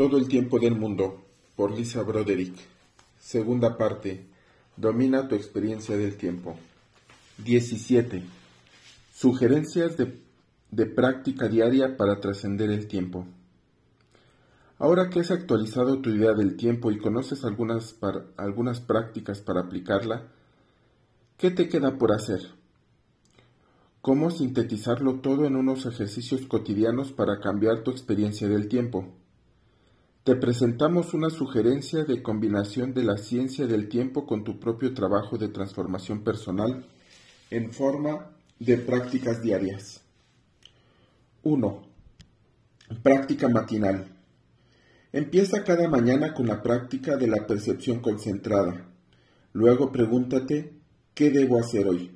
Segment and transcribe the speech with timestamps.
[0.00, 1.20] Todo el tiempo del mundo,
[1.56, 2.54] por Lisa Broderick.
[3.18, 4.24] Segunda parte.
[4.74, 6.56] Domina tu experiencia del tiempo.
[7.44, 8.22] 17.
[9.12, 10.18] Sugerencias de,
[10.70, 13.26] de práctica diaria para trascender el tiempo.
[14.78, 17.94] Ahora que has actualizado tu idea del tiempo y conoces algunas,
[18.38, 20.28] algunas prácticas para aplicarla,
[21.36, 22.40] ¿qué te queda por hacer?
[24.00, 29.19] ¿Cómo sintetizarlo todo en unos ejercicios cotidianos para cambiar tu experiencia del tiempo?
[30.30, 35.36] Te presentamos una sugerencia de combinación de la ciencia del tiempo con tu propio trabajo
[35.38, 36.86] de transformación personal
[37.50, 40.02] en forma de prácticas diarias.
[41.42, 41.82] 1.
[43.02, 44.06] Práctica matinal.
[45.12, 48.86] Empieza cada mañana con la práctica de la percepción concentrada.
[49.52, 50.74] Luego pregúntate,
[51.12, 52.12] ¿qué debo hacer hoy?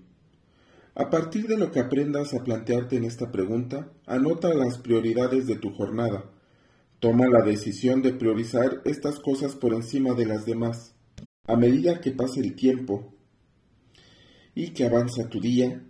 [0.94, 5.56] A partir de lo que aprendas a plantearte en esta pregunta, anota las prioridades de
[5.56, 6.30] tu jornada
[7.04, 10.94] Toma la decisión de priorizar estas cosas por encima de las demás.
[11.46, 13.12] A medida que pase el tiempo
[14.54, 15.82] y que avanza tu día,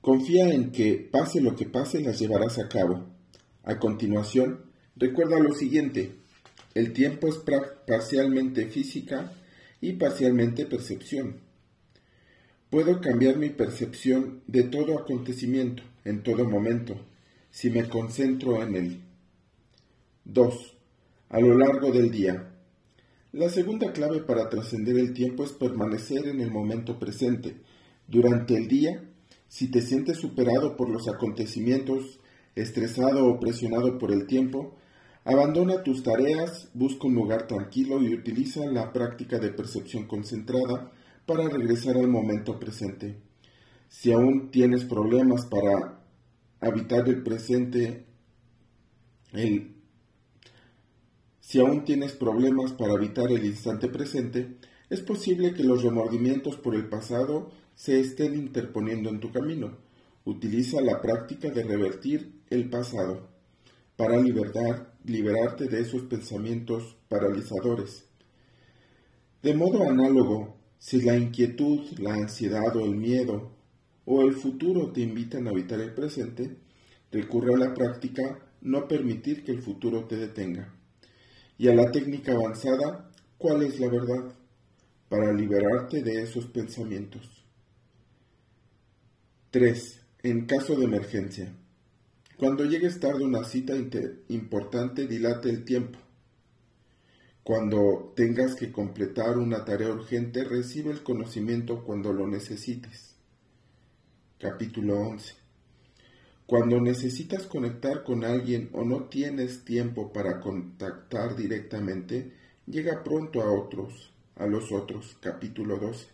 [0.00, 3.04] confía en que, pase lo que pase, las llevarás a cabo.
[3.64, 4.64] A continuación,
[4.96, 6.12] recuerda lo siguiente.
[6.74, 7.36] El tiempo es
[7.86, 9.30] parcialmente física
[9.82, 11.36] y parcialmente percepción.
[12.70, 16.96] Puedo cambiar mi percepción de todo acontecimiento, en todo momento,
[17.50, 19.11] si me concentro en él.
[20.24, 20.76] 2.
[21.30, 22.54] A lo largo del día.
[23.32, 27.56] La segunda clave para trascender el tiempo es permanecer en el momento presente.
[28.06, 29.02] Durante el día,
[29.48, 32.20] si te sientes superado por los acontecimientos,
[32.54, 34.76] estresado o presionado por el tiempo,
[35.24, 40.92] abandona tus tareas, busca un lugar tranquilo y utiliza la práctica de percepción concentrada
[41.26, 43.16] para regresar al momento presente.
[43.88, 46.00] Si aún tienes problemas para
[46.60, 48.06] habitar el presente,
[49.32, 49.81] el
[51.52, 54.56] si aún tienes problemas para evitar el instante presente,
[54.88, 59.76] es posible que los remordimientos por el pasado se estén interponiendo en tu camino.
[60.24, 63.28] Utiliza la práctica de revertir el pasado
[63.96, 68.06] para liberar, liberarte de esos pensamientos paralizadores.
[69.42, 73.50] De modo análogo, si la inquietud, la ansiedad o el miedo
[74.06, 76.56] o el futuro te invitan a evitar el presente,
[77.10, 80.72] recurre a la práctica no permitir que el futuro te detenga
[81.62, 83.08] y a la técnica avanzada,
[83.38, 84.34] ¿cuál es la verdad?
[85.08, 87.44] Para liberarte de esos pensamientos.
[89.52, 90.00] 3.
[90.24, 91.54] En caso de emergencia.
[92.36, 93.74] Cuando llegues tarde a una cita
[94.28, 96.00] importante, dilate el tiempo.
[97.44, 103.14] Cuando tengas que completar una tarea urgente, recibe el conocimiento cuando lo necesites.
[104.40, 105.41] Capítulo 11.
[106.52, 112.30] Cuando necesitas conectar con alguien o no tienes tiempo para contactar directamente,
[112.66, 115.16] llega pronto a otros, a los otros.
[115.22, 116.08] Capítulo 12.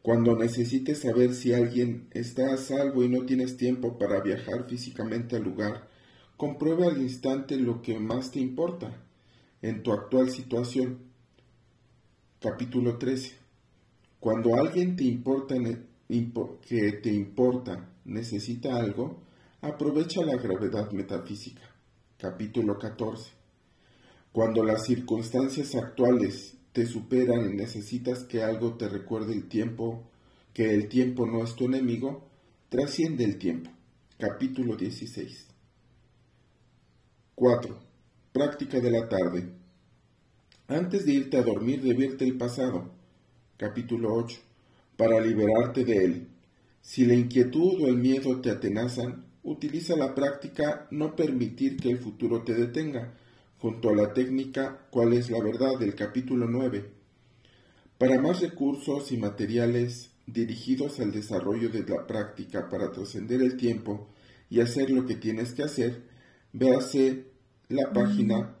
[0.00, 5.34] Cuando necesites saber si alguien está a salvo y no tienes tiempo para viajar físicamente
[5.34, 5.88] al lugar,
[6.36, 8.96] comprueba al instante lo que más te importa
[9.60, 10.98] en tu actual situación.
[12.38, 13.32] Capítulo 13.
[14.20, 19.22] Cuando alguien te importa, que te importa necesita algo,
[19.62, 21.62] aprovecha la gravedad metafísica.
[22.18, 23.30] Capítulo 14.
[24.32, 30.02] Cuando las circunstancias actuales te superan y necesitas que algo te recuerde el tiempo,
[30.52, 32.28] que el tiempo no es tu enemigo,
[32.70, 33.70] trasciende el tiempo.
[34.18, 35.46] Capítulo 16.
[37.36, 37.78] 4.
[38.32, 39.48] Práctica de la tarde.
[40.66, 42.90] Antes de irte a dormir, revierte el pasado.
[43.56, 44.40] Capítulo 8.
[44.96, 46.28] Para liberarte de él.
[46.80, 51.98] Si la inquietud o el miedo te atenazan, utiliza la práctica no permitir que el
[51.98, 53.14] futuro te detenga,
[53.58, 56.90] junto a la técnica cuál es la verdad del capítulo 9.
[57.98, 64.08] Para más recursos y materiales dirigidos al desarrollo de la práctica para trascender el tiempo
[64.50, 66.02] y hacer lo que tienes que hacer,
[66.52, 67.26] véase
[67.68, 68.56] la página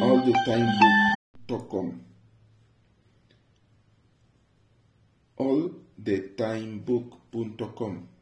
[0.00, 2.00] allthetimebook.com
[5.36, 8.17] allthetimebook.com